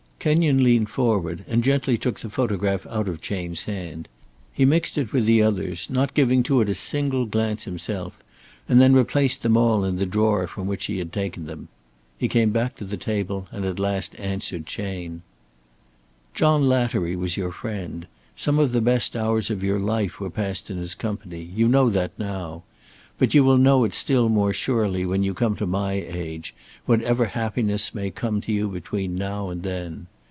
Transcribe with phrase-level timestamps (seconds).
[0.21, 4.07] Kenyon leaned forward and gently took the photograph out of Chayne's hand.
[4.53, 8.19] He mixed it with the others, not giving to it a single glance himself,
[8.69, 11.69] and then replaced them all in the drawer from which he had taken them.
[12.19, 15.23] He came back to the table and at last answered Chayne:
[16.35, 18.05] "John Lattery was your friend.
[18.35, 21.41] Some of the best hours of your life were passed in his company.
[21.55, 22.61] You know that now.
[23.17, 26.55] But you will know it still more surely when you come to my age,
[26.87, 30.07] whatever happiness may come to you between now and then.